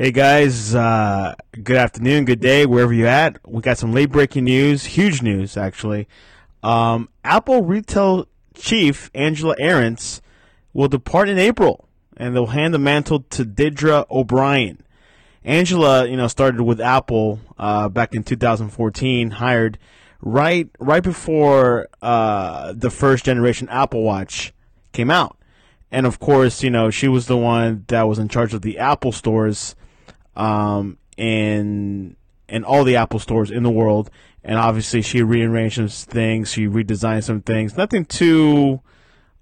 [0.00, 3.40] Hey guys, uh, good afternoon, good day, wherever you're at.
[3.44, 6.06] We got some late breaking news, huge news actually.
[6.62, 10.20] Um, Apple retail chief Angela Ahrendts
[10.72, 14.84] will depart in April, and they'll hand the mantle to Deirdre O'Brien.
[15.42, 19.78] Angela, you know, started with Apple uh, back in 2014, hired
[20.22, 24.54] right right before uh, the first generation Apple Watch
[24.92, 25.36] came out,
[25.90, 28.78] and of course, you know, she was the one that was in charge of the
[28.78, 29.74] Apple stores
[30.38, 32.16] um, in
[32.48, 34.10] in all the Apple stores in the world.
[34.42, 36.50] And obviously, she rearranged some things.
[36.50, 37.76] She redesigned some things.
[37.76, 38.80] Nothing too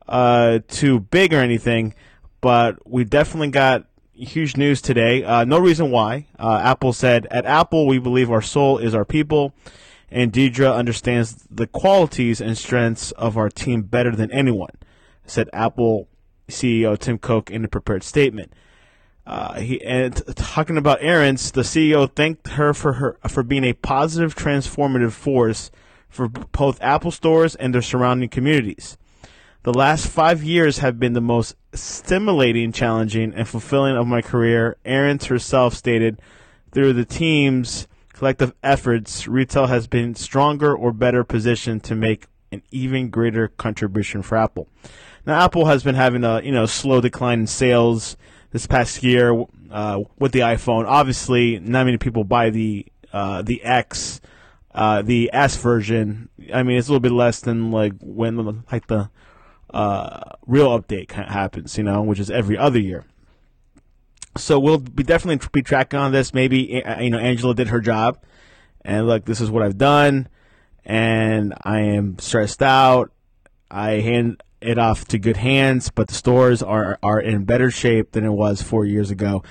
[0.09, 1.95] uh, too big or anything,
[2.41, 5.23] but we definitely got huge news today.
[5.23, 6.27] Uh, no reason why.
[6.39, 9.55] Uh, Apple said, "At Apple, we believe our soul is our people."
[10.11, 14.71] And Deirdre understands the qualities and strengths of our team better than anyone,
[15.27, 16.09] said Apple
[16.49, 18.53] CEO Tim Cook in a prepared statement.
[19.27, 23.73] Uh, he and talking about Ahrendts, the CEO thanked her for her for being a
[23.73, 25.71] positive, transformative force
[26.09, 28.97] for both Apple stores and their surrounding communities.
[29.65, 34.77] The last five years have been the most stimulating, challenging, and fulfilling of my career.
[34.87, 36.23] Ahrendts herself stated,
[36.71, 42.63] through the team's collective efforts, retail has been stronger or better positioned to make an
[42.71, 44.69] even greater contribution for Apple.
[45.27, 48.17] Now, Apple has been having a you know slow decline in sales
[48.57, 50.87] this past year uh, with the iPhone.
[50.87, 54.23] Obviously, not many people buy the uh, the X,
[54.75, 56.31] uh, the S version.
[56.55, 59.11] I mean, it's a little bit less than like when like the
[59.75, 63.05] uh, real update happens, you know, which is every other year.
[64.39, 66.33] So we'll be definitely be tracking on this.
[66.33, 68.23] Maybe you know Angela did her job,
[68.87, 70.29] and look, this is what I've done,
[70.83, 73.13] and I am stressed out.
[73.71, 78.13] I hand it off to good hands, but the stores are are in better shape
[78.13, 79.43] than it was four years ago.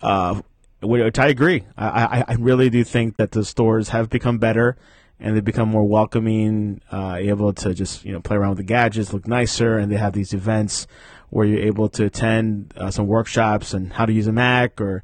[0.00, 0.42] Uh,
[0.82, 1.64] which I agree.
[1.76, 4.76] I, I really do think that the stores have become better
[5.20, 8.64] and they become more welcoming, uh, able to just you know play around with the
[8.64, 10.86] gadgets, look nicer, and they have these events
[11.30, 15.02] where you're able to attend uh, some workshops and how to use a Mac or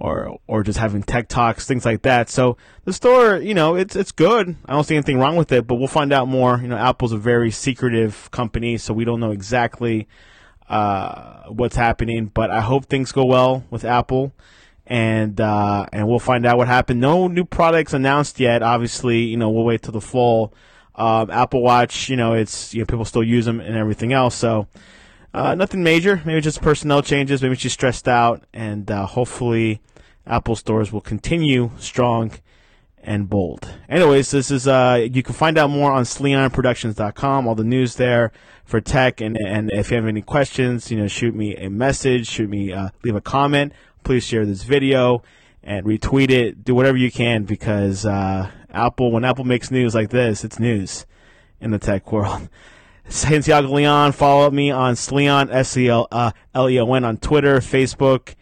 [0.00, 2.28] or or just having tech talks, things like that.
[2.28, 4.56] So the store, you know, it's it's good.
[4.66, 6.58] I don't see anything wrong with it, but we'll find out more.
[6.60, 10.08] You know, Apple's a very secretive company, so we don't know exactly
[10.68, 12.26] uh, what's happening.
[12.26, 14.32] But I hope things go well with Apple,
[14.86, 17.00] and uh, and we'll find out what happened.
[17.00, 18.62] No new products announced yet.
[18.62, 20.52] Obviously, you know, we'll wait till the fall.
[20.94, 24.34] Um, Apple Watch, you know, it's you know people still use them and everything else.
[24.34, 24.66] So
[25.36, 26.22] uh, nothing major.
[26.24, 27.42] Maybe just personnel changes.
[27.42, 29.82] Maybe she's stressed out, and uh, hopefully,
[30.26, 32.32] Apple stores will continue strong
[33.02, 33.70] and bold.
[33.88, 37.46] Anyways, this is uh, you can find out more on sleonproductions.com.
[37.46, 38.32] All the news there
[38.64, 42.28] for tech, and and if you have any questions, you know, shoot me a message,
[42.28, 43.72] shoot me, uh, leave a comment.
[44.04, 45.22] Please share this video
[45.62, 46.64] and retweet it.
[46.64, 51.04] Do whatever you can because uh, Apple, when Apple makes news like this, it's news
[51.60, 52.48] in the tech world.
[53.08, 54.12] Santiago Leon.
[54.12, 58.34] Follow me on Sleon, S E L uh, L E O N, on Twitter, Facebook,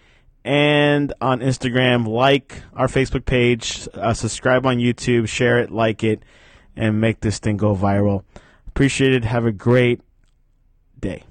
[0.45, 2.07] and on Instagram.
[2.07, 6.23] Like our Facebook page, uh, subscribe on YouTube, share it, like it,
[6.77, 8.25] and make this thing go viral.
[8.69, 9.25] Appreciate it.
[9.25, 10.01] Have a great
[10.99, 11.25] day.